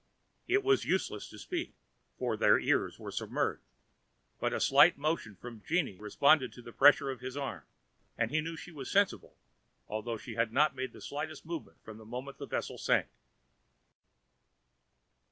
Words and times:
It 0.47 0.63
was 0.63 0.83
useless 0.83 1.29
to 1.29 1.37
speak, 1.37 1.75
for 2.17 2.35
their 2.35 2.59
ears 2.59 2.97
were 2.97 3.11
submerged; 3.11 3.61
but 4.39 4.51
a 4.51 4.59
slight 4.59 4.97
motion 4.97 5.35
from 5.35 5.61
Jeanne 5.61 5.99
responded 5.99 6.51
to 6.53 6.67
a 6.67 6.71
pressure 6.71 7.11
of 7.11 7.19
his 7.19 7.37
arm, 7.37 7.65
and 8.17 8.31
he 8.31 8.41
knew 8.41 8.53
that 8.53 8.57
she 8.63 8.71
was 8.71 8.89
sensible, 8.89 9.37
although 9.87 10.17
she 10.17 10.33
had 10.33 10.51
not 10.51 10.73
made 10.75 10.91
the 10.93 11.01
slightest 11.01 11.45
motion 11.45 11.75
from 11.83 11.99
the 11.99 12.05
moment 12.05 12.39
the 12.39 12.47
vessel 12.47 12.79
sank. 12.79 13.09